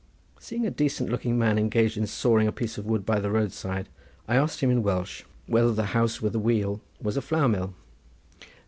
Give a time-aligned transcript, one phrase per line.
[0.39, 3.87] Seeing a decent looking man engaged in sawing a piece of wood by the roadside,
[4.27, 7.75] I asked him in Welsh whether the house with the wheel was a flour mill.